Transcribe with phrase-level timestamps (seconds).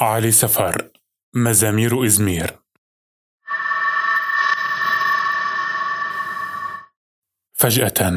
[0.00, 0.90] علي سفر
[1.34, 2.58] مزامير إزمير.
[7.54, 8.10] فجأة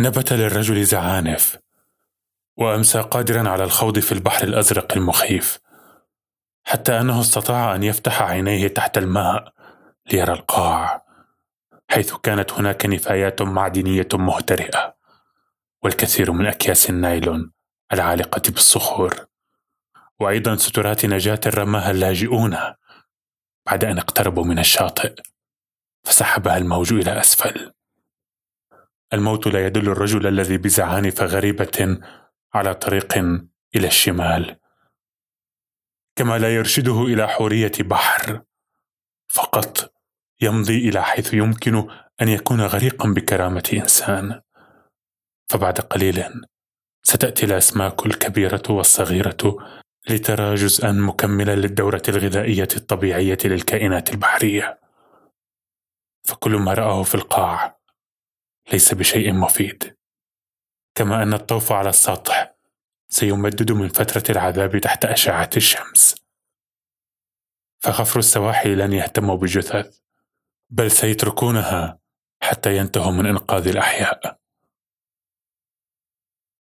[0.00, 1.58] نبت للرجل زعانف
[2.56, 5.58] وأمسى قادرا على الخوض في البحر الأزرق المخيف
[6.64, 9.52] حتى أنه استطاع أن يفتح عينيه تحت الماء
[10.12, 11.04] ليرى القاع
[11.90, 14.94] حيث كانت هناك نفايات معدنية مهترئة
[15.82, 17.52] والكثير من أكياس النايلون
[17.92, 19.28] العالقة بالصخور.
[20.20, 22.56] وأيضا سترات نجاة رماها اللاجئون
[23.66, 25.14] بعد أن اقتربوا من الشاطئ
[26.04, 27.72] فسحبها الموج إلى أسفل.
[29.12, 31.98] الموت لا يدل الرجل الذي بزعانف غريبة
[32.54, 33.18] على طريق
[33.76, 34.56] إلى الشمال.
[36.16, 38.42] كما لا يرشده إلى حورية بحر
[39.28, 39.92] فقط
[40.40, 41.88] يمضي إلى حيث يمكن
[42.22, 44.40] أن يكون غريقا بكرامة إنسان.
[45.50, 46.24] فبعد قليل
[47.02, 49.58] ستأتي الأسماك الكبيرة والصغيرة
[50.10, 54.80] لترى جزءا مكملا للدورة الغذائية الطبيعية للكائنات البحرية.
[56.24, 57.78] فكل ما رآه في القاع
[58.72, 59.96] ليس بشيء مفيد.
[60.94, 62.54] كما أن الطوف على السطح
[63.08, 66.14] سيمدد من فترة العذاب تحت أشعة الشمس.
[67.80, 69.98] فغفر السواحل لن يهتموا بالجثث
[70.70, 71.98] بل سيتركونها
[72.42, 74.37] حتى ينتهوا من إنقاذ الأحياء.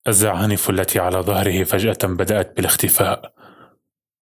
[0.08, 3.34] الزعانف التي على ظهره فجأة بدأت بالاختفاء.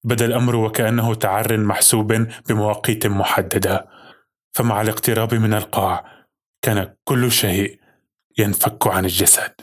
[0.05, 2.13] بدا الأمر وكأنه تعر محسوب
[2.49, 3.89] بمواقيت محددة.
[4.53, 6.27] فمع الاقتراب من القاع
[6.63, 7.81] كان كل شيء
[8.39, 9.55] ينفك عن الجسد.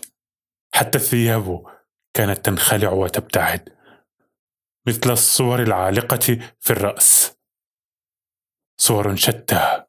[0.73, 1.66] حتى الثياب
[2.14, 3.70] كانت تنخلع وتبتعد.
[4.88, 7.38] مثل الصور العالقة في الرأس.
[8.78, 9.84] صور شتى.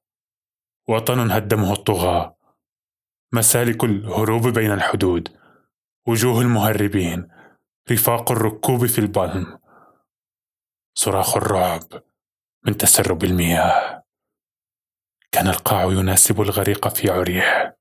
[0.88, 2.36] وطن هدمه الطغاة.
[3.32, 5.41] مسالك الهروب بين الحدود.
[6.06, 7.28] وجوه المهربين
[7.90, 9.58] رفاق الركوب في البلم.
[10.94, 11.82] صراخ الرعب
[12.66, 14.04] من تسرب المياه.
[15.32, 17.78] كان القاع يناسب الغريق في عريه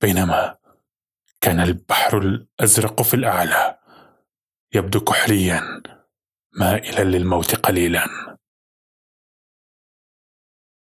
[0.00, 0.56] بينما
[1.40, 3.78] كان البحر الأزرق في الأعلى
[4.74, 5.82] يبدو كحليا
[6.52, 8.29] مائلا للموت قليلا.